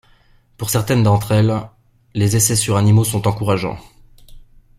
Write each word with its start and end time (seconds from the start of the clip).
Pour 0.57 0.71
certaines 0.71 1.03
d’entre 1.03 1.31
elles, 1.31 1.61
les 2.15 2.35
essais 2.35 2.55
sur 2.55 2.75
animaux 2.75 3.03
sont 3.03 3.27
encourageants. 3.27 3.77